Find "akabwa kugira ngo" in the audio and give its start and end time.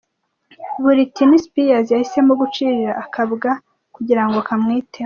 3.03-4.39